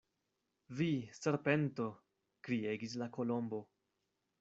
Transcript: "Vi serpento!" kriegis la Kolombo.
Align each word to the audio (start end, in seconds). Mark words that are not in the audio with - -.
"Vi 0.79 0.87
serpento!" 1.19 1.87
kriegis 2.49 3.01
la 3.05 3.13
Kolombo. 3.19 3.67